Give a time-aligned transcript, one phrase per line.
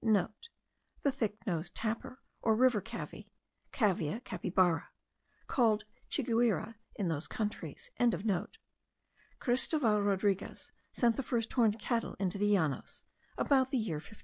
[0.01, 3.29] *(* The thick nosed tapir, or river cavy
[3.71, 4.89] (Cavia capybara),
[5.45, 7.91] called chiguire in those countries.)
[9.39, 13.03] Christoval Rodriguez sent the first horned cattle into the Llanos,
[13.37, 14.19] about the year 1548.